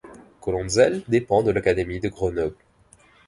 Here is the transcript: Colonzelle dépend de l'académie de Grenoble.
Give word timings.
Colonzelle 0.39 1.03
dépend 1.07 1.43
de 1.43 1.51
l'académie 1.51 1.99
de 1.99 2.09
Grenoble. 2.09 2.55